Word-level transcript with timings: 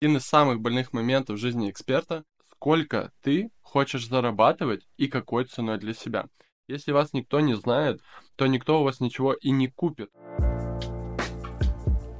Один 0.00 0.18
из 0.18 0.26
самых 0.26 0.60
больных 0.60 0.92
моментов 0.92 1.36
в 1.36 1.40
жизни 1.40 1.68
эксперта– 1.68 2.22
сколько 2.52 3.10
ты 3.20 3.50
хочешь 3.62 4.06
зарабатывать 4.06 4.86
и 4.96 5.08
какой 5.08 5.44
ценой 5.44 5.76
для 5.78 5.92
себя. 5.92 6.26
Если 6.68 6.92
вас 6.92 7.12
никто 7.14 7.40
не 7.40 7.54
знает, 7.54 8.00
то 8.36 8.46
никто 8.46 8.80
у 8.80 8.84
вас 8.84 9.00
ничего 9.00 9.32
и 9.32 9.50
не 9.50 9.66
купит. 9.66 10.10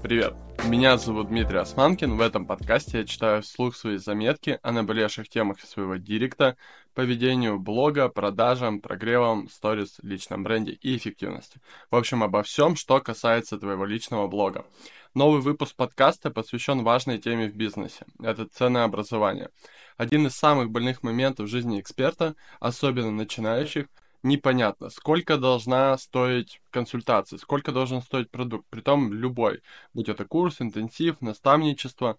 Привет, 0.03 0.35
меня 0.65 0.99
зовут 0.99 1.29
Дмитрий 1.29 1.59
Османкин. 1.59 2.17
В 2.17 2.21
этом 2.21 2.47
подкасте 2.47 2.99
я 2.99 3.05
читаю 3.05 3.43
вслух 3.43 3.77
свои 3.77 3.97
заметки 3.97 4.59
о 4.63 4.73
наболевших 4.73 5.29
темах 5.29 5.61
своего 5.61 5.97
директа, 5.97 6.56
поведению 6.95 7.59
блога, 7.59 8.09
продажам, 8.09 8.81
прогревам, 8.81 9.49
сторис, 9.49 9.99
личном 10.03 10.42
бренде 10.42 10.73
и 10.73 10.97
эффективности. 10.97 11.60
В 11.91 11.97
общем, 11.97 12.23
обо 12.23 12.42
всем, 12.42 12.77
что 12.77 13.01
касается 13.01 13.59
твоего 13.59 13.85
личного 13.85 14.27
блога. 14.27 14.67
Новый 15.15 15.41
выпуск 15.41 15.74
подкаста 15.77 16.30
посвящен 16.30 16.84
важной 16.84 17.19
теме 17.19 17.48
в 17.48 17.56
бизнесе. 17.56 18.05
Это 18.23 18.47
ценообразование. 18.47 19.51
Один 19.96 20.27
из 20.27 20.34
самых 20.34 20.70
больных 20.70 21.02
моментов 21.02 21.46
в 21.46 21.51
жизни 21.51 21.80
эксперта, 21.80 22.34
особенно 22.60 23.10
начинающих, 23.10 23.87
непонятно, 24.28 24.91
сколько 24.91 25.37
должна 25.38 25.96
стоить 25.98 26.60
консультация, 26.70 27.38
сколько 27.38 27.73
должен 27.73 28.02
стоить 28.02 28.30
продукт, 28.30 28.66
притом 28.70 29.12
любой, 29.12 29.62
будь 29.95 30.09
это 30.09 30.24
курс, 30.24 30.60
интенсив, 30.60 31.20
наставничество. 31.20 32.16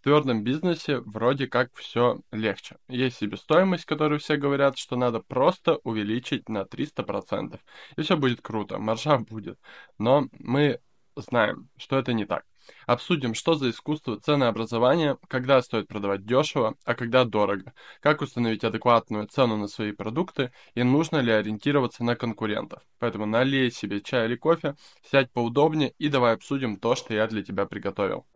В 0.00 0.04
твердом 0.04 0.42
бизнесе 0.42 0.98
вроде 0.98 1.46
как 1.46 1.72
все 1.76 2.20
легче. 2.32 2.76
Есть 2.88 3.18
себестоимость, 3.18 3.84
которую 3.84 4.18
все 4.18 4.36
говорят, 4.36 4.76
что 4.76 4.96
надо 4.96 5.20
просто 5.20 5.76
увеличить 5.84 6.48
на 6.48 6.64
300%, 6.64 7.60
и 7.96 8.02
все 8.02 8.16
будет 8.16 8.42
круто, 8.42 8.78
маржа 8.78 9.18
будет. 9.30 9.58
Но 9.98 10.28
мы 10.40 10.80
знаем, 11.14 11.68
что 11.76 11.98
это 11.98 12.12
не 12.14 12.24
так. 12.26 12.44
Обсудим, 12.86 13.34
что 13.34 13.54
за 13.54 13.70
искусство 13.70 14.20
ценообразования, 14.20 15.18
когда 15.28 15.60
стоит 15.62 15.88
продавать 15.88 16.24
дешево, 16.24 16.76
а 16.84 16.94
когда 16.94 17.24
дорого, 17.24 17.72
как 18.00 18.20
установить 18.20 18.64
адекватную 18.64 19.26
цену 19.26 19.56
на 19.56 19.68
свои 19.68 19.92
продукты 19.92 20.52
и 20.74 20.82
нужно 20.82 21.18
ли 21.18 21.32
ориентироваться 21.32 22.04
на 22.04 22.16
конкурентов. 22.16 22.82
Поэтому 22.98 23.26
налей 23.26 23.70
себе 23.70 24.00
чай 24.00 24.26
или 24.26 24.36
кофе, 24.36 24.76
сядь 25.10 25.32
поудобнее 25.32 25.94
и 25.98 26.08
давай 26.08 26.34
обсудим 26.34 26.76
то, 26.76 26.94
что 26.94 27.14
я 27.14 27.26
для 27.26 27.42
тебя 27.42 27.66
приготовил. 27.66 28.26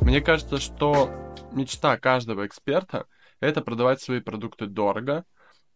Мне 0.00 0.20
кажется, 0.20 0.58
что 0.58 1.10
мечта 1.52 1.96
каждого 1.96 2.46
эксперта– 2.46 3.06
это 3.40 3.60
продавать 3.60 4.00
свои 4.00 4.20
продукты 4.20 4.66
дорого, 4.66 5.24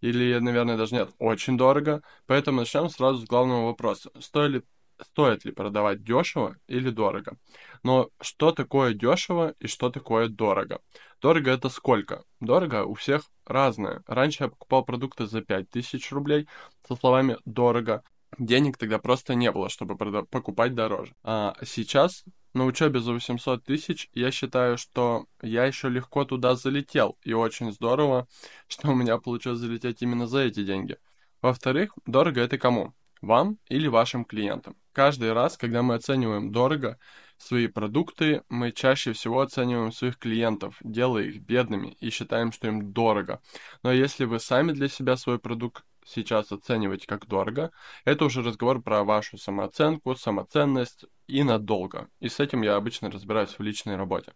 или, 0.00 0.38
наверное, 0.38 0.76
даже 0.76 0.94
нет, 0.94 1.10
очень 1.18 1.58
дорого. 1.58 2.02
Поэтому 2.26 2.60
начнем 2.60 2.88
сразу 2.88 3.18
с 3.20 3.26
главного 3.26 3.66
вопроса. 3.66 4.10
Стоит 4.18 4.50
ли 4.52 4.62
стоит 5.02 5.44
ли 5.44 5.52
продавать 5.52 6.02
дешево 6.02 6.56
или 6.66 6.90
дорого. 6.90 7.36
Но 7.82 8.10
что 8.20 8.52
такое 8.52 8.94
дешево 8.94 9.54
и 9.58 9.66
что 9.66 9.90
такое 9.90 10.28
дорого? 10.28 10.80
Дорого 11.20 11.50
это 11.50 11.68
сколько? 11.68 12.24
Дорого 12.40 12.84
у 12.84 12.94
всех 12.94 13.22
разное. 13.46 14.02
Раньше 14.06 14.44
я 14.44 14.48
покупал 14.48 14.84
продукты 14.84 15.26
за 15.26 15.42
5000 15.42 16.12
рублей 16.12 16.48
со 16.86 16.96
словами 16.96 17.36
«дорого». 17.44 18.02
Денег 18.38 18.76
тогда 18.76 18.98
просто 18.98 19.34
не 19.34 19.50
было, 19.50 19.68
чтобы 19.68 19.96
покупать 19.96 20.74
дороже. 20.74 21.14
А 21.24 21.54
сейчас 21.64 22.24
на 22.52 22.64
учебе 22.64 23.00
за 23.00 23.12
800 23.12 23.64
тысяч 23.64 24.08
я 24.12 24.30
считаю, 24.30 24.76
что 24.76 25.26
я 25.42 25.64
еще 25.66 25.88
легко 25.88 26.24
туда 26.24 26.54
залетел. 26.56 27.16
И 27.22 27.32
очень 27.32 27.72
здорово, 27.72 28.26
что 28.68 28.90
у 28.90 28.94
меня 28.94 29.18
получилось 29.18 29.58
залететь 29.58 30.02
именно 30.02 30.26
за 30.26 30.40
эти 30.40 30.64
деньги. 30.64 30.96
Во-вторых, 31.42 31.94
дорого 32.06 32.40
это 32.40 32.58
кому? 32.58 32.92
Вам 33.22 33.58
или 33.68 33.88
вашим 33.88 34.24
клиентам. 34.24 34.76
Каждый 35.00 35.32
раз, 35.32 35.56
когда 35.56 35.80
мы 35.80 35.94
оцениваем 35.94 36.52
дорого 36.52 36.98
свои 37.38 37.68
продукты, 37.68 38.42
мы 38.50 38.70
чаще 38.70 39.14
всего 39.14 39.40
оцениваем 39.40 39.92
своих 39.92 40.18
клиентов, 40.18 40.76
делая 40.82 41.24
их 41.24 41.40
бедными 41.40 41.96
и 42.00 42.10
считаем, 42.10 42.52
что 42.52 42.68
им 42.68 42.92
дорого. 42.92 43.40
Но 43.82 43.92
если 43.92 44.26
вы 44.26 44.38
сами 44.38 44.72
для 44.72 44.88
себя 44.88 45.16
свой 45.16 45.38
продукт 45.38 45.86
сейчас 46.04 46.52
оцениваете 46.52 47.06
как 47.06 47.26
дорого, 47.26 47.70
это 48.04 48.26
уже 48.26 48.42
разговор 48.42 48.82
про 48.82 49.02
вашу 49.02 49.38
самооценку, 49.38 50.14
самоценность 50.16 51.06
и 51.26 51.42
надолго. 51.44 52.10
И 52.20 52.28
с 52.28 52.38
этим 52.38 52.60
я 52.60 52.76
обычно 52.76 53.10
разбираюсь 53.10 53.58
в 53.58 53.62
личной 53.62 53.96
работе. 53.96 54.34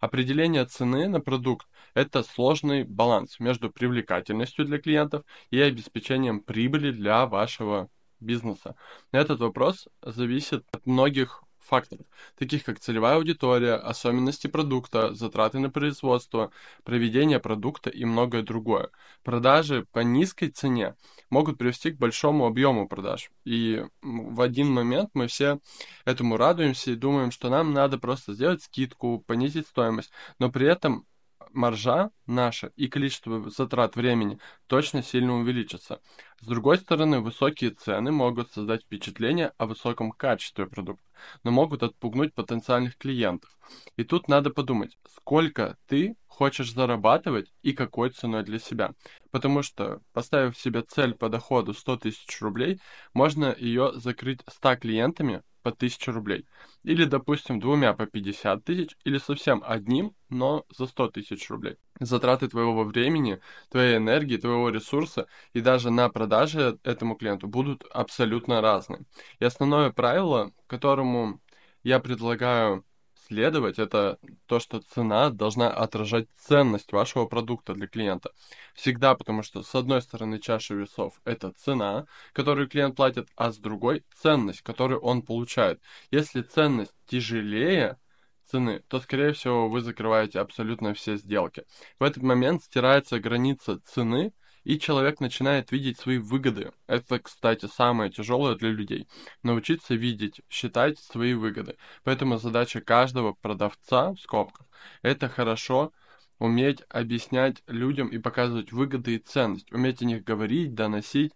Определение 0.00 0.64
цены 0.64 1.06
на 1.06 1.20
продукт– 1.20 1.68
это 1.94 2.24
сложный 2.24 2.82
баланс 2.82 3.38
между 3.38 3.70
привлекательностью 3.70 4.64
для 4.64 4.80
клиентов 4.80 5.22
и 5.50 5.60
обеспечением 5.60 6.40
прибыли 6.40 6.90
для 6.90 7.26
вашего 7.26 7.88
бизнеса. 8.20 8.76
Этот 9.12 9.40
вопрос 9.40 9.88
зависит 10.02 10.64
от 10.72 10.86
многих 10.86 11.44
факторов, 11.70 12.06
таких 12.36 12.64
как 12.64 12.80
целевая 12.80 13.16
аудитория, 13.16 13.74
особенности 13.74 14.48
продукта, 14.48 15.14
затраты 15.14 15.58
на 15.60 15.70
производство, 15.70 16.50
проведение 16.84 17.38
продукта 17.38 17.90
и 17.90 18.04
многое 18.04 18.42
другое. 18.42 18.90
Продажи 19.22 19.86
по 19.92 20.00
низкой 20.00 20.48
цене 20.48 20.96
могут 21.30 21.58
привести 21.58 21.92
к 21.92 21.98
большому 21.98 22.46
объему 22.46 22.88
продаж. 22.88 23.30
И 23.44 23.84
в 24.02 24.40
один 24.40 24.68
момент 24.68 25.10
мы 25.14 25.28
все 25.28 25.60
этому 26.04 26.36
радуемся 26.36 26.90
и 26.90 26.96
думаем, 26.96 27.30
что 27.30 27.48
нам 27.48 27.72
надо 27.72 27.98
просто 27.98 28.34
сделать 28.34 28.62
скидку, 28.62 29.22
понизить 29.26 29.68
стоимость, 29.68 30.10
но 30.38 30.50
при 30.50 30.66
этом 30.66 31.06
маржа 31.52 32.10
наша 32.26 32.72
и 32.76 32.88
количество 32.88 33.50
затрат 33.50 33.96
времени 33.96 34.38
точно 34.66 35.02
сильно 35.02 35.34
увеличится. 35.34 36.00
С 36.40 36.46
другой 36.46 36.78
стороны, 36.78 37.20
высокие 37.20 37.70
цены 37.70 38.12
могут 38.12 38.50
создать 38.52 38.82
впечатление 38.82 39.52
о 39.58 39.66
высоком 39.66 40.12
качестве 40.12 40.66
продукта, 40.66 41.04
но 41.44 41.50
могут 41.50 41.82
отпугнуть 41.82 42.34
потенциальных 42.34 42.96
клиентов. 42.96 43.50
И 43.96 44.04
тут 44.04 44.28
надо 44.28 44.50
подумать, 44.50 44.96
сколько 45.08 45.76
ты 45.86 46.16
хочешь 46.26 46.72
зарабатывать 46.72 47.52
и 47.62 47.72
какой 47.72 48.10
ценой 48.10 48.42
для 48.42 48.58
себя. 48.58 48.94
Потому 49.30 49.62
что, 49.62 50.00
поставив 50.12 50.56
себе 50.56 50.82
цель 50.82 51.14
по 51.14 51.28
доходу 51.28 51.74
100 51.74 51.96
тысяч 51.98 52.40
рублей, 52.40 52.80
можно 53.12 53.54
ее 53.58 53.92
закрыть 53.94 54.40
100 54.48 54.76
клиентами 54.76 55.42
по 55.62 55.70
1000 55.70 56.12
рублей. 56.12 56.46
Или, 56.82 57.04
допустим, 57.04 57.60
двумя 57.60 57.92
по 57.92 58.06
50 58.06 58.64
тысяч, 58.64 58.96
или 59.04 59.18
совсем 59.18 59.62
одним, 59.66 60.14
но 60.28 60.64
за 60.76 60.86
100 60.86 61.10
тысяч 61.10 61.48
рублей. 61.50 61.76
Затраты 61.98 62.48
твоего 62.48 62.84
времени, 62.84 63.40
твоей 63.70 63.96
энергии, 63.96 64.36
твоего 64.36 64.70
ресурса 64.70 65.26
и 65.52 65.60
даже 65.60 65.90
на 65.90 66.08
продаже 66.08 66.78
этому 66.84 67.14
клиенту 67.16 67.48
будут 67.48 67.84
абсолютно 67.92 68.60
разные. 68.60 69.02
И 69.38 69.44
основное 69.44 69.90
правило, 69.90 70.52
которому 70.66 71.40
я 71.82 72.00
предлагаю 72.00 72.84
следовать, 73.30 73.78
это 73.78 74.18
то, 74.46 74.58
что 74.58 74.80
цена 74.80 75.30
должна 75.30 75.70
отражать 75.70 76.26
ценность 76.36 76.90
вашего 76.90 77.26
продукта 77.26 77.74
для 77.74 77.86
клиента. 77.86 78.32
Всегда, 78.74 79.14
потому 79.14 79.44
что 79.44 79.62
с 79.62 79.72
одной 79.76 80.02
стороны 80.02 80.40
чаша 80.40 80.74
весов 80.74 81.20
это 81.24 81.52
цена, 81.52 82.06
которую 82.32 82.68
клиент 82.68 82.96
платит, 82.96 83.28
а 83.36 83.52
с 83.52 83.58
другой 83.58 84.02
ценность, 84.20 84.62
которую 84.62 85.00
он 85.00 85.22
получает. 85.22 85.80
Если 86.10 86.42
ценность 86.42 86.94
тяжелее, 87.06 87.98
цены, 88.46 88.82
то, 88.88 88.98
скорее 88.98 89.32
всего, 89.32 89.68
вы 89.68 89.80
закрываете 89.80 90.40
абсолютно 90.40 90.92
все 90.92 91.16
сделки. 91.16 91.64
В 92.00 92.02
этот 92.02 92.24
момент 92.24 92.64
стирается 92.64 93.20
граница 93.20 93.78
цены 93.78 94.32
и 94.64 94.78
человек 94.78 95.20
начинает 95.20 95.72
видеть 95.72 95.98
свои 95.98 96.18
выгоды. 96.18 96.72
Это, 96.86 97.18
кстати, 97.18 97.66
самое 97.66 98.10
тяжелое 98.10 98.54
для 98.54 98.70
людей. 98.70 99.06
Научиться 99.42 99.94
видеть, 99.94 100.40
считать 100.48 100.98
свои 100.98 101.34
выгоды. 101.34 101.76
Поэтому 102.04 102.38
задача 102.38 102.80
каждого 102.80 103.32
продавца, 103.32 104.12
в 104.12 104.20
скобках, 104.20 104.66
это 105.02 105.28
хорошо 105.28 105.92
уметь 106.38 106.82
объяснять 106.88 107.62
людям 107.66 108.08
и 108.08 108.18
показывать 108.18 108.72
выгоды 108.72 109.16
и 109.16 109.18
ценность, 109.18 109.70
уметь 109.72 110.02
о 110.02 110.06
них 110.06 110.24
говорить, 110.24 110.74
доносить. 110.74 111.32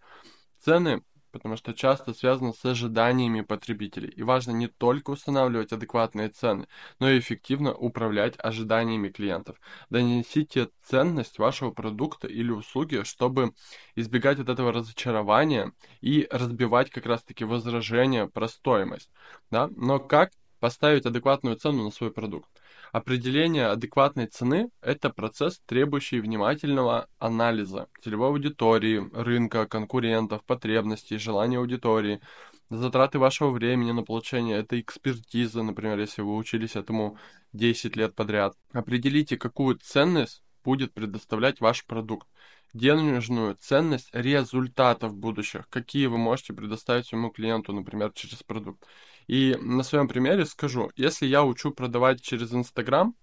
Цены 0.61 1.03
потому 1.35 1.57
что 1.57 1.75
часто 1.75 2.15
связано 2.15 2.53
с 2.53 2.65
ожиданиями 2.65 3.41
потребителей. 3.41 4.09
И 4.09 4.23
важно 4.23 4.53
не 4.53 4.69
только 4.69 5.11
устанавливать 5.11 5.73
адекватные 5.73 6.29
цены, 6.29 6.69
но 7.01 7.11
и 7.11 7.19
эффективно 7.19 7.75
управлять 7.75 8.37
ожиданиями 8.39 9.09
клиентов. 9.09 9.57
Донесите 9.91 10.69
ценность 10.85 11.41
вашего 11.41 11.73
продукта 11.73 12.29
или 12.29 12.53
услуги, 12.53 13.03
чтобы 13.03 13.53
избегать 13.97 14.39
от 14.39 14.49
этого 14.49 14.73
разочарования 14.73 15.73
и 16.01 16.29
разбивать 16.31 16.91
как 16.91 17.05
раз-таки 17.05 17.45
возражения 17.45 18.29
про 18.29 18.47
стоимость. 18.47 19.11
Да? 19.51 19.69
Но 19.75 19.99
как 19.99 20.31
поставить 20.65 21.05
адекватную 21.05 21.57
цену 21.57 21.85
на 21.85 21.91
свой 21.91 22.11
продукт? 22.11 22.49
Определение 22.91 23.67
адекватной 23.67 24.29
цены– 24.29 24.71
это 24.81 25.11
процесс, 25.11 25.61
требующий 25.67 26.21
внимательного 26.21 27.07
анализа 27.19 27.89
целевой 28.03 28.29
аудитории, 28.29 29.07
рынка, 29.13 29.67
конкурентов, 29.67 30.43
потребностей, 30.45 31.19
желаний 31.19 31.57
аудитории, 31.57 32.23
затраты 32.71 33.19
вашего 33.19 33.51
времени 33.51 33.93
на 33.93 34.05
получение 34.05 34.57
этой 34.57 34.81
экспертизы, 34.81 35.63
например, 35.63 35.99
если 35.99 36.23
вы 36.23 36.35
учились 36.35 36.77
этому 36.77 37.19
10 37.53 37.95
лет 37.97 38.15
подряд. 38.15 38.57
Определите, 38.73 39.37
какую 39.37 39.77
ценность 39.77 40.43
будет 40.65 40.95
предоставлять 40.95 41.61
ваш 41.61 41.85
продукт 41.85 42.27
денежную 42.73 43.55
ценность 43.61 44.09
результатов 44.13 45.15
будущих, 45.15 45.69
какие 45.69 46.07
вы 46.07 46.17
можете 46.17 46.55
предоставить 46.55 47.07
своему 47.07 47.29
клиенту, 47.29 47.75
например, 47.75 48.13
через 48.15 48.43
продукт. 48.43 48.85
И 49.27 49.57
на 49.61 49.83
своем 49.83 50.09
примере 50.09 50.45
скажу, 50.47 50.91
если 50.97 51.27
я 51.27 51.45
учу 51.45 51.71
продавать 51.71 52.21
через 52.21 52.53
Инстаграм, 52.53 53.15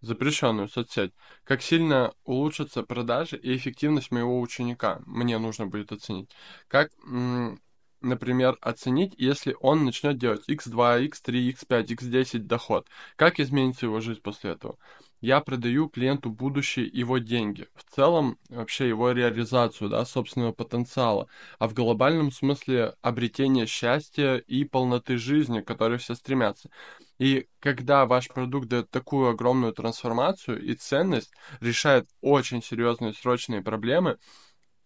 запрещенную 0.00 0.68
соцсеть, 0.68 1.12
как 1.44 1.62
сильно 1.62 2.12
улучшатся 2.24 2.82
продажи 2.82 3.36
и 3.36 3.56
эффективность 3.56 4.10
моего 4.10 4.40
ученика, 4.40 5.00
мне 5.06 5.38
нужно 5.38 5.66
будет 5.66 5.92
оценить. 5.92 6.30
Как, 6.68 6.90
например, 8.00 8.56
оценить, 8.60 9.14
если 9.16 9.56
он 9.60 9.84
начнет 9.84 10.18
делать 10.18 10.48
x2, 10.48 11.08
x3, 11.08 11.52
x5, 11.52 11.86
x10 11.86 12.38
доход, 12.40 12.86
как 13.16 13.40
изменится 13.40 13.86
его 13.86 14.00
жизнь 14.00 14.20
после 14.20 14.52
этого 14.52 14.78
я 15.20 15.40
продаю 15.40 15.88
клиенту 15.88 16.30
будущее 16.30 16.86
его 16.86 17.18
деньги. 17.18 17.66
В 17.74 17.84
целом, 17.94 18.38
вообще 18.48 18.88
его 18.88 19.10
реализацию, 19.12 19.90
да, 19.90 20.04
собственного 20.04 20.52
потенциала. 20.52 21.28
А 21.58 21.68
в 21.68 21.74
глобальном 21.74 22.30
смысле 22.30 22.94
обретение 23.02 23.66
счастья 23.66 24.36
и 24.36 24.64
полноты 24.64 25.16
жизни, 25.18 25.60
к 25.60 25.66
которой 25.66 25.98
все 25.98 26.14
стремятся. 26.14 26.70
И 27.18 27.48
когда 27.58 28.06
ваш 28.06 28.28
продукт 28.28 28.68
дает 28.68 28.90
такую 28.90 29.30
огромную 29.30 29.72
трансформацию 29.72 30.62
и 30.62 30.74
ценность, 30.74 31.32
решает 31.60 32.08
очень 32.20 32.62
серьезные 32.62 33.12
срочные 33.12 33.60
проблемы, 33.60 34.18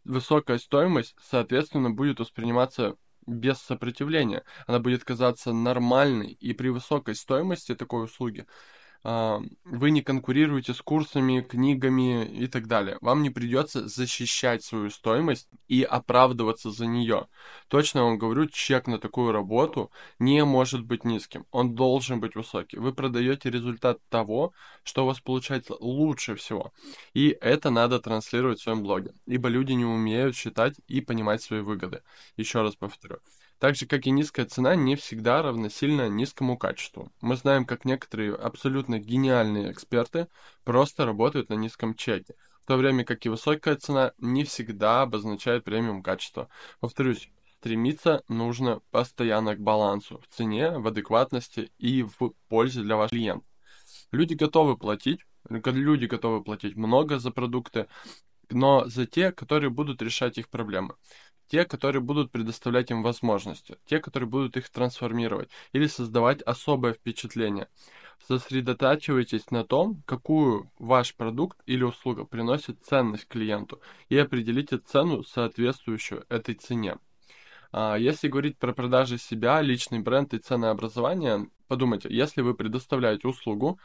высокая 0.05 0.59
стоимость, 0.59 1.15
соответственно, 1.23 1.91
будет 1.91 2.21
восприниматься 2.21 2.97
без 3.27 3.59
сопротивления. 3.59 4.45
Она 4.67 4.79
будет 4.79 5.05
казаться 5.05 5.53
нормальной, 5.53 6.33
и 6.33 6.55
при 6.55 6.69
высокой 6.69 7.15
стоимости 7.15 7.75
такой 7.75 8.05
услуги 8.05 8.47
вы 9.05 9.91
не 9.91 10.03
конкурируете 10.03 10.75
с 10.75 10.81
курсами, 10.81 11.41
книгами 11.41 12.25
и 12.25 12.47
так 12.47 12.69
далее. 12.69 12.99
Вам 13.01 13.23
не 13.23 13.31
придется 13.31 13.89
защищать 13.89 14.63
свою 14.63 14.91
стоимость 14.91 15.49
и 15.67 15.83
оправдываться 15.83 16.71
за 16.71 16.87
нее. 16.87 17.27
Точно 17.69 18.05
вам 18.05 18.19
говорю, 18.19 18.47
чек 18.47 18.87
на 18.87 18.99
такую 18.99 19.33
работу 19.33 19.91
не 20.21 20.45
может 20.45 20.85
быть 20.85 21.05
низким. 21.05 21.47
Он 21.51 21.75
должен 21.75 22.21
быть 22.21 22.37
высокий. 22.37 22.79
Вы 22.79 22.93
продаете 22.93 23.51
результат 23.51 23.99
того, 24.09 24.53
что 24.85 25.03
у 25.03 25.07
вас 25.07 25.21
получается 25.21 25.75
лучше 25.81 26.37
всего. 26.37 26.73
И 27.13 27.37
это 27.41 27.71
надо 27.71 27.99
транслировать 27.99 28.61
в 28.61 28.63
своем 28.63 28.83
блоге. 28.83 29.15
Ибо 29.27 29.49
люди 29.49 29.73
не 29.73 29.85
умеют 29.85 30.37
считать 30.37 30.75
и 30.87 31.01
понимать 31.01 31.43
свои 31.43 31.61
выгоды. 31.61 32.03
Еще 32.37 32.63
раз 32.63 32.77
повторю. 32.77 33.19
Так 33.63 33.77
же, 33.77 33.87
как 33.87 34.09
и 34.09 34.11
низкая 34.11 34.45
цена, 34.45 34.75
не 34.75 34.97
всегда 34.97 35.41
равносильно 35.41 36.09
низкому 36.09 36.59
качеству. 36.59 37.13
Мы 37.21 37.37
знаем, 37.37 37.65
как 37.65 37.85
некоторые 37.85 38.35
абсолютно 38.35 38.99
гениальные 38.99 39.71
эксперты 39.71 40.27
просто 40.65 41.07
работают 41.07 41.49
на 41.49 41.55
низком 41.55 41.95
чеке, 41.95 42.35
в 42.61 42.67
то 42.67 42.77
время 42.77 43.05
как 43.05 43.25
и 43.25 43.29
высокая 43.29 43.77
цена 43.77 44.15
не 44.19 44.43
всегда 44.43 45.03
обозначает 45.03 45.63
премиум 45.63 46.03
качества. 46.03 46.49
Повторюсь, 46.81 47.31
стремиться 47.61 48.25
нужно 48.27 48.81
постоянно 48.91 49.55
к 49.55 49.61
балансу 49.61 50.19
в 50.19 50.35
цене, 50.35 50.71
в 50.71 50.89
адекватности 50.89 51.71
и 51.79 52.03
в 52.03 52.33
пользе 52.49 52.83
для 52.83 52.97
ваших 52.97 53.13
клиентов. 53.13 53.49
Люди 54.11 54.35
готовы 54.35 54.77
платить, 54.77 55.21
люди 55.49 56.07
готовы 56.07 56.43
платить 56.43 56.75
много 56.75 57.21
за 57.21 57.31
продукты, 57.31 57.87
но 58.51 58.87
за 58.87 59.07
те, 59.07 59.31
которые 59.31 59.71
будут 59.71 60.03
решать 60.03 60.37
их 60.37 60.49
проблемы 60.49 60.97
те, 61.53 61.67
которые 61.67 62.01
будут 62.01 62.33
предоставлять 62.33 62.91
им 62.91 63.03
возможности, 63.03 63.77
те, 63.85 64.01
которые 64.01 64.27
будут 64.27 64.57
их 64.57 64.71
трансформировать 64.71 65.51
или 65.75 65.87
создавать 65.87 66.41
особое 66.41 66.95
впечатление. 66.95 67.69
Сосредотачивайтесь 68.27 69.51
на 69.51 69.63
том, 69.63 70.03
какую 70.07 70.71
ваш 70.79 71.15
продукт 71.15 71.59
или 71.67 71.83
услуга 71.85 72.25
приносит 72.25 72.83
ценность 72.83 73.29
клиенту, 73.29 73.83
и 74.09 74.17
определите 74.17 74.79
цену, 74.79 75.25
соответствующую 75.25 76.25
этой 76.31 76.55
цене. 76.55 76.97
А, 77.71 77.97
если 77.97 78.29
говорить 78.29 78.57
про 78.57 78.73
продажи 78.73 79.19
себя, 79.19 79.61
личный 79.61 79.99
бренд 79.99 80.33
и 80.33 80.39
ценообразование, 80.39 81.51
подумайте, 81.69 82.09
если 82.11 82.41
вы 82.41 82.55
предоставляете 82.55 83.29
услугу, 83.29 83.79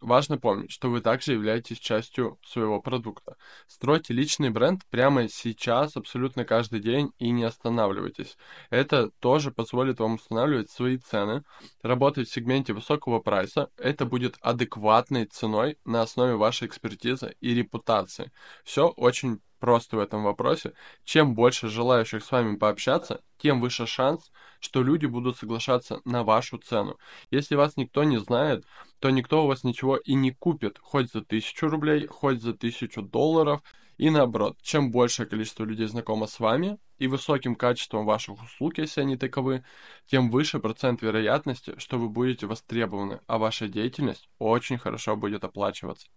Важно 0.00 0.38
помнить, 0.38 0.70
что 0.70 0.88
вы 0.90 1.00
также 1.00 1.32
являетесь 1.32 1.78
частью 1.78 2.38
своего 2.44 2.80
продукта. 2.80 3.36
Стройте 3.66 4.14
личный 4.14 4.50
бренд 4.50 4.82
прямо 4.90 5.28
сейчас, 5.28 5.96
абсолютно 5.96 6.44
каждый 6.44 6.80
день 6.80 7.12
и 7.18 7.30
не 7.30 7.44
останавливайтесь. 7.44 8.36
Это 8.70 9.10
тоже 9.20 9.50
позволит 9.50 9.98
вам 9.98 10.14
устанавливать 10.14 10.70
свои 10.70 10.96
цены, 10.96 11.42
работать 11.82 12.28
в 12.28 12.32
сегменте 12.32 12.72
высокого 12.72 13.18
прайса. 13.20 13.70
Это 13.76 14.06
будет 14.06 14.36
адекватной 14.40 15.26
ценой 15.26 15.78
на 15.84 16.02
основе 16.02 16.36
вашей 16.36 16.68
экспертизы 16.68 17.34
и 17.40 17.54
репутации. 17.54 18.30
Все 18.64 18.88
очень 18.88 19.40
просто 19.60 19.96
в 19.96 20.00
этом 20.00 20.24
вопросе. 20.24 20.72
Чем 21.04 21.34
больше 21.34 21.68
желающих 21.68 22.24
с 22.24 22.32
вами 22.32 22.56
пообщаться, 22.56 23.22
тем 23.38 23.60
выше 23.60 23.86
шанс, 23.86 24.32
что 24.58 24.82
люди 24.82 25.06
будут 25.06 25.38
соглашаться 25.38 26.00
на 26.04 26.24
вашу 26.24 26.58
цену. 26.58 26.98
Если 27.30 27.54
вас 27.54 27.76
никто 27.76 28.02
не 28.04 28.18
знает, 28.18 28.64
то 28.98 29.10
никто 29.10 29.44
у 29.44 29.46
вас 29.46 29.62
ничего 29.62 29.96
и 29.96 30.14
не 30.14 30.32
купит, 30.32 30.78
хоть 30.80 31.12
за 31.12 31.22
тысячу 31.22 31.68
рублей, 31.68 32.06
хоть 32.06 32.42
за 32.42 32.54
тысячу 32.54 33.02
долларов. 33.02 33.62
И 33.96 34.08
наоборот, 34.08 34.56
чем 34.62 34.90
большее 34.90 35.26
количество 35.26 35.64
людей 35.64 35.86
знакомо 35.86 36.26
с 36.26 36.40
вами 36.40 36.78
и 36.96 37.06
высоким 37.06 37.54
качеством 37.54 38.06
ваших 38.06 38.42
услуг, 38.42 38.78
если 38.78 39.02
они 39.02 39.18
таковы, 39.18 39.62
тем 40.06 40.30
выше 40.30 40.58
процент 40.58 41.02
вероятности, 41.02 41.74
что 41.78 41.98
вы 41.98 42.08
будете 42.08 42.46
востребованы, 42.46 43.20
а 43.26 43.36
ваша 43.36 43.68
деятельность 43.68 44.30
очень 44.38 44.78
хорошо 44.78 45.16
будет 45.16 45.44
оплачиваться. 45.44 46.08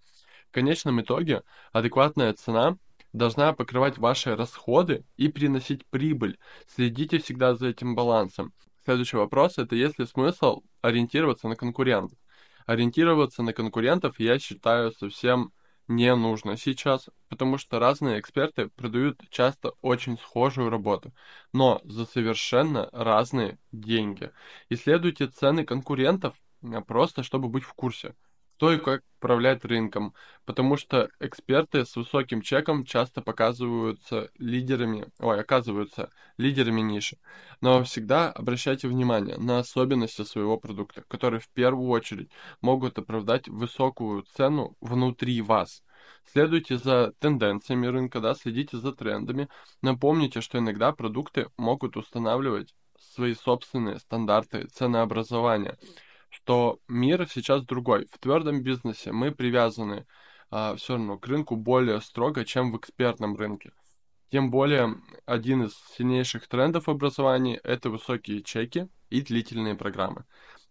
В 0.49 0.53
конечном 0.53 1.01
итоге, 1.01 1.43
адекватная 1.71 2.31
цена 2.33 2.77
должна 3.13 3.53
покрывать 3.53 3.97
ваши 3.97 4.35
расходы 4.35 5.05
и 5.15 5.29
приносить 5.29 5.85
прибыль. 5.85 6.37
Следите 6.67 7.19
всегда 7.19 7.55
за 7.55 7.67
этим 7.67 7.95
балансом. 7.95 8.53
Следующий 8.83 9.17
вопрос– 9.17 9.57
это 9.57 9.75
есть 9.75 9.97
ли 9.99 10.05
смысл 10.05 10.63
ориентироваться 10.81 11.47
на 11.47 11.55
конкурентов? 11.55 12.17
Ориентироваться 12.65 13.43
на 13.43 13.53
конкурентов 13.53 14.19
я 14.19 14.39
считаю 14.39 14.91
совсем 14.91 15.53
не 15.87 16.15
нужно 16.15 16.57
сейчас, 16.57 17.09
потому 17.29 17.57
что 17.57 17.79
разные 17.79 18.19
эксперты 18.19 18.69
продают 18.69 19.21
часто 19.29 19.73
очень 19.81 20.17
схожую 20.17 20.69
работу, 20.69 21.13
но 21.51 21.81
за 21.83 22.05
совершенно 22.05 22.89
разные 22.93 23.59
деньги. 23.71 24.31
Исследуйте 24.69 25.27
цены 25.27 25.65
конкурентов 25.65 26.35
просто, 26.87 27.23
чтобы 27.23 27.49
быть 27.49 27.63
в 27.63 27.73
курсе 27.73 28.15
кто 28.63 28.71
и 28.71 28.77
как 28.77 29.01
управляет 29.19 29.65
рынком, 29.65 30.13
потому 30.45 30.77
что 30.77 31.09
эксперты 31.19 31.85
с 31.85 31.97
высоким 31.97 32.41
чеком 32.41 32.85
часто 32.85 33.21
показываются 33.21 34.29
лидерами, 34.37 35.07
ой, 35.19 35.41
оказываются 35.41 36.09
лидерами 36.37 36.79
ниши. 36.79 37.17
Но 37.59 37.83
всегда 37.83 38.31
обращайте 38.31 38.87
внимание 38.87 39.35
на 39.35 39.59
особенности 39.59 40.23
своего 40.23 40.57
продукта, 40.57 41.03
которые 41.09 41.41
в 41.41 41.49
первую 41.49 41.89
очередь 41.89 42.31
могут 42.61 42.97
оправдать 42.97 43.49
высокую 43.49 44.21
цену 44.33 44.77
внутри 44.79 45.41
вас. 45.41 45.83
Следуйте 46.23 46.77
за 46.77 47.11
тенденциями 47.19 47.87
рынка, 47.87 48.21
да, 48.21 48.33
следите 48.33 48.77
за 48.77 48.93
трендами. 48.93 49.49
Напомните, 49.81 50.39
что 50.39 50.57
иногда 50.57 50.93
продукты 50.93 51.49
могут 51.57 51.97
устанавливать 51.97 52.73
свои 52.97 53.35
собственные 53.35 53.99
стандарты 53.99 54.67
ценообразования 54.67 55.77
что 56.33 56.79
мир 56.87 57.27
сейчас 57.29 57.63
другой. 57.63 58.07
В 58.11 58.17
твердом 58.17 58.63
бизнесе 58.63 59.11
мы 59.11 59.31
привязаны 59.31 60.07
а, 60.49 60.75
все 60.75 60.93
равно 60.93 61.17
к 61.17 61.27
рынку 61.27 61.55
более 61.55 62.01
строго, 62.01 62.43
чем 62.43 62.71
в 62.71 62.77
экспертном 62.77 63.35
рынке. 63.35 63.71
Тем 64.31 64.49
более, 64.49 64.95
один 65.25 65.63
из 65.63 65.75
сильнейших 65.95 66.47
трендов 66.47 66.89
образования– 66.89 67.59
это 67.63 67.91
высокие 67.91 68.41
чеки 68.41 68.87
и 69.11 69.21
длительные 69.21 69.75
программы. 69.75 70.25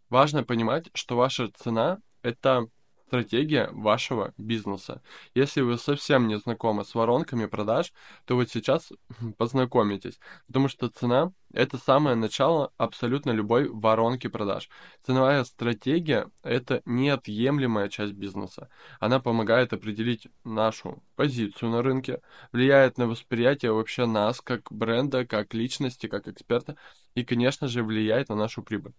Важно 0.09 0.43
понимать, 0.43 0.91
что 0.95 1.17
ваша 1.17 1.49
цена– 1.49 1.99
это 2.23 2.67
стратегия 3.13 3.69
вашего 3.73 4.33
бизнеса. 4.39 5.03
Если 5.35 5.61
вы 5.61 5.77
совсем 5.77 6.29
не 6.29 6.39
знакомы 6.39 6.83
с 6.83 6.95
воронками 6.95 7.45
продаж, 7.45 7.93
то 8.25 8.37
вот 8.37 8.49
сейчас 8.49 8.91
познакомитесь, 9.37 10.19
потому 10.47 10.69
что 10.69 10.89
цена— 10.89 11.31
это 11.53 11.77
самое 11.77 12.17
начало 12.17 12.73
абсолютно 12.79 13.33
любой 13.33 13.69
воронки 13.69 14.29
продаж. 14.29 14.71
Ценовая 15.07 15.45
стратегия— 15.45 16.31
это 16.43 16.81
неотъемлемая 16.87 17.91
часть 17.91 18.15
бизнеса. 18.15 18.71
Она 18.99 19.21
помогает 19.21 19.75
определить 19.75 20.29
нашу 20.45 21.03
позицию 21.15 21.71
на 21.71 21.83
рынке, 21.83 22.23
влияет 22.51 22.97
на 22.97 23.07
восприятие 23.07 23.73
вообще 23.73 24.07
нас 24.07 24.41
как 24.41 24.73
бренда, 24.73 25.27
как 25.27 25.53
личности, 25.53 26.07
как 26.07 26.29
эксперта 26.29 26.77
и, 27.15 27.25
конечно 27.25 27.69
же, 27.69 27.83
влияет 27.83 28.31
на 28.31 28.37
нашу 28.37 28.63
прибыль 28.63 28.95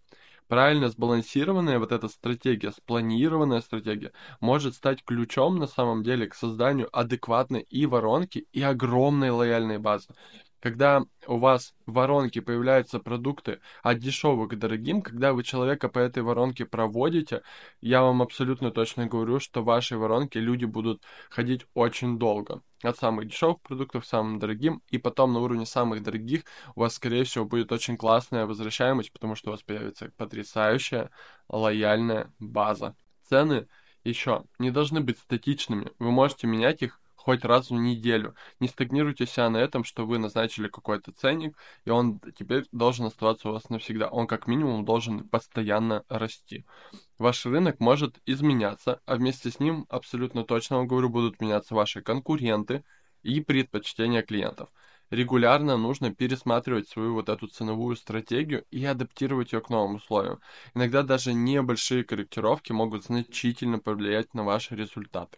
правильно 0.47 0.89
сбалансированная 0.89 1.79
вот 1.79 1.91
эта 1.91 2.07
стратегия, 2.07 2.71
спланированная 2.71 3.61
стратегия 3.61 4.11
может 4.39 4.75
стать 4.75 5.03
ключом 5.03 5.57
на 5.57 5.67
самом 5.67 6.03
деле 6.03 6.27
к 6.27 6.35
созданию 6.35 6.89
адекватной 6.91 7.61
и 7.61 7.85
воронки, 7.85 8.47
и 8.51 8.61
огромной 8.61 9.29
лояльной 9.29 9.79
базы. 9.79 10.09
Когда 10.63 11.03
у 11.27 11.39
вас 11.39 11.75
в 11.85 11.91
воронке 11.91 12.41
появляются 12.41 12.99
продукты 12.99 13.59
от 13.81 13.99
дешевых 13.99 14.51
к 14.51 14.55
дорогим, 14.55 15.01
когда 15.01 15.33
вы 15.33 15.43
человека 15.43 15.89
по 15.89 15.99
этой 15.99 16.23
воронке 16.23 16.65
проводите, 16.65 17.41
я 17.81 18.01
вам 18.01 18.21
абсолютно 18.21 18.71
точно 18.71 19.05
говорю, 19.05 19.41
что 19.41 19.61
в 19.61 19.65
вашей 19.65 19.97
воронке 19.97 20.39
люди 20.39 20.63
будут 20.63 21.03
ходить 21.29 21.65
очень 21.73 22.17
долго. 22.17 22.61
От 22.81 22.97
самых 22.97 23.27
дешевых 23.27 23.59
продуктов 23.59 24.03
к 24.05 24.07
самым 24.07 24.39
дорогим, 24.39 24.81
и 24.89 24.97
потом 24.97 25.33
на 25.33 25.39
уровне 25.39 25.65
самых 25.65 26.01
дорогих 26.01 26.45
у 26.75 26.79
вас, 26.79 26.95
скорее 26.95 27.25
всего, 27.25 27.43
будет 27.43 27.73
очень 27.73 27.97
классная 27.97 28.45
возвращаемость, 28.45 29.11
потому 29.11 29.35
что 29.35 29.49
у 29.49 29.51
вас 29.51 29.63
появится 29.63 30.13
потрясающая 30.15 31.09
лояльная 31.49 32.31
база. 32.39 32.95
Цены 33.27 33.67
еще 34.05 34.45
не 34.59 34.71
должны 34.71 35.01
быть 35.01 35.19
статичными. 35.19 35.91
Вы 35.99 36.11
можете 36.11 36.47
менять 36.47 36.83
их 36.83 37.01
хоть 37.23 37.45
раз 37.45 37.69
в 37.69 37.73
неделю. 37.73 38.35
Не 38.59 38.67
стагнируйте 38.67 39.25
себя 39.25 39.49
на 39.49 39.57
этом, 39.57 39.85
что 39.85 40.05
вы 40.05 40.17
назначили 40.17 40.67
какой-то 40.67 41.13
ценник, 41.13 41.57
и 41.85 41.89
он 41.89 42.19
теперь 42.37 42.65
должен 42.73 43.05
оставаться 43.05 43.47
у 43.47 43.53
вас 43.53 43.69
навсегда. 43.69 44.09
Он 44.09 44.27
как 44.27 44.45
минимум 44.45 44.83
должен 44.83 45.29
постоянно 45.29 46.03
расти. 46.09 46.65
Ваш 47.17 47.45
рынок 47.45 47.79
может 47.79 48.19
изменяться, 48.25 48.99
а 49.05 49.15
вместе 49.15 49.51
с 49.51 49.61
ним, 49.61 49.85
абсолютно 49.87 50.43
точно 50.43 50.77
вам 50.77 50.87
говорю, 50.87 51.07
будут 51.07 51.39
меняться 51.39 51.75
ваши 51.75 52.01
конкуренты 52.01 52.83
и 53.21 53.39
предпочтения 53.39 54.21
клиентов. 54.21 54.67
Регулярно 55.09 55.77
нужно 55.77 56.13
пересматривать 56.13 56.89
свою 56.89 57.13
вот 57.13 57.29
эту 57.29 57.47
ценовую 57.47 57.95
стратегию 57.95 58.65
и 58.69 58.83
адаптировать 58.83 59.53
ее 59.53 59.61
к 59.61 59.69
новым 59.69 59.95
условиям. 59.95 60.41
Иногда 60.75 61.03
даже 61.03 61.33
небольшие 61.33 62.03
корректировки 62.03 62.73
могут 62.73 63.05
значительно 63.05 63.79
повлиять 63.79 64.33
на 64.33 64.43
ваши 64.43 64.75
результаты. 64.75 65.37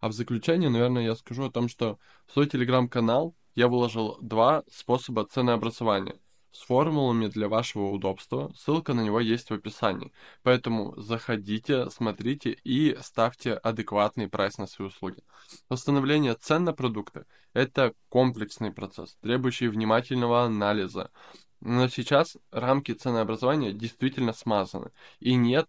А 0.00 0.08
в 0.08 0.12
заключение, 0.12 0.68
наверное, 0.68 1.04
я 1.04 1.14
скажу 1.14 1.44
о 1.44 1.50
том, 1.50 1.68
что 1.68 1.98
в 2.26 2.32
свой 2.32 2.46
телеграм-канал 2.46 3.34
я 3.54 3.68
выложил 3.68 4.18
два 4.20 4.62
способа 4.70 5.24
ценообразования 5.24 6.18
с 6.52 6.62
формулами 6.62 7.26
для 7.26 7.48
вашего 7.48 7.90
удобства. 7.90 8.52
Ссылка 8.56 8.94
на 8.94 9.02
него 9.02 9.20
есть 9.20 9.50
в 9.50 9.54
описании. 9.54 10.12
Поэтому 10.42 10.94
заходите, 10.96 11.90
смотрите 11.90 12.56
и 12.64 12.96
ставьте 13.02 13.54
адекватный 13.54 14.28
прайс 14.28 14.58
на 14.58 14.66
свои 14.66 14.88
услуги. 14.88 15.22
Установление 15.68 16.34
цен 16.34 16.64
на 16.64 16.72
продукты– 16.72 17.26
это 17.52 17.92
комплексный 18.08 18.72
процесс, 18.72 19.16
требующий 19.20 19.68
внимательного 19.68 20.44
анализа. 20.44 21.10
Но 21.60 21.88
сейчас 21.88 22.36
рамки 22.50 22.92
ценообразования 22.92 23.72
действительно 23.72 24.32
смазаны, 24.32 24.90
и 25.20 25.34
нет 25.34 25.66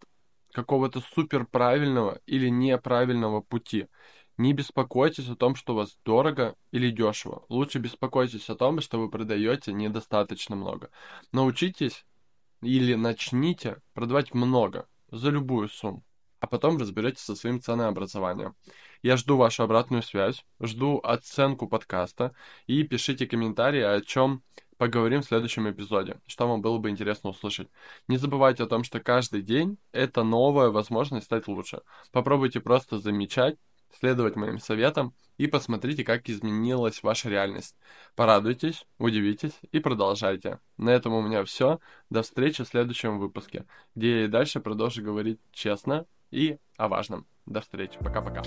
какого-то 0.53 1.01
супер 1.01 1.45
правильного 1.45 2.19
или 2.25 2.49
неправильного 2.49 3.41
пути. 3.41 3.87
Не 4.37 4.53
беспокойтесь 4.53 5.29
о 5.29 5.35
том, 5.35 5.55
что 5.55 5.73
у 5.73 5.77
вас 5.77 5.97
дорого 6.05 6.55
или 6.71 6.91
дешево. 6.91 7.45
Лучше 7.49 7.79
беспокойтесь 7.79 8.49
о 8.49 8.55
том, 8.55 8.81
что 8.81 8.99
вы 8.99 9.09
продаете 9.09 9.73
недостаточно 9.73 10.55
много. 10.55 10.91
Научитесь 11.31 12.05
или 12.61 12.93
начните 12.93 13.81
продавать 13.93 14.35
много 14.35 14.87
за 15.09 15.31
любую 15.31 15.69
сумму, 15.69 16.03
а 16.39 16.45
потом 16.45 16.77
разберетесь 16.77 17.23
со 17.23 17.35
своим 17.35 17.59
ценообразованием. 17.59 18.55
Я 19.01 19.17
жду 19.17 19.37
вашу 19.37 19.63
обратную 19.63 20.03
связь, 20.03 20.45
жду 20.59 20.99
оценку 21.03 21.67
подкаста 21.67 22.35
и 22.67 22.83
пишите 22.83 23.25
комментарии, 23.25 23.81
о 23.81 24.01
чем 24.01 24.43
поговорим 24.77 25.21
в 25.21 25.25
следующем 25.25 25.69
эпизоде, 25.69 26.19
что 26.27 26.47
вам 26.47 26.61
было 26.61 26.77
бы 26.77 26.91
интересно 26.91 27.31
услышать. 27.31 27.69
Не 28.07 28.17
забывайте 28.17 28.63
о 28.63 28.67
том, 28.67 28.83
что 28.83 28.99
каждый 28.99 29.41
день 29.41 29.77
это 29.91 30.23
новая 30.23 30.69
возможность 30.69 31.25
стать 31.25 31.47
лучше. 31.47 31.81
Попробуйте 32.11 32.59
просто 32.59 32.99
замечать 32.99 33.57
следовать 33.99 34.35
моим 34.35 34.59
советам 34.59 35.13
и 35.37 35.47
посмотрите, 35.47 36.03
как 36.03 36.29
изменилась 36.29 37.03
ваша 37.03 37.29
реальность. 37.29 37.75
Порадуйтесь, 38.15 38.85
удивитесь 38.97 39.53
и 39.71 39.79
продолжайте. 39.79 40.59
На 40.77 40.89
этом 40.89 41.13
у 41.13 41.21
меня 41.21 41.43
все. 41.43 41.79
До 42.09 42.23
встречи 42.23 42.63
в 42.63 42.67
следующем 42.67 43.19
выпуске, 43.19 43.65
где 43.95 44.19
я 44.19 44.25
и 44.25 44.27
дальше 44.27 44.59
продолжу 44.59 45.03
говорить 45.03 45.39
честно 45.51 46.05
и 46.31 46.57
о 46.77 46.87
важном. 46.87 47.25
До 47.45 47.61
встречи. 47.61 47.97
Пока-пока. 47.99 48.43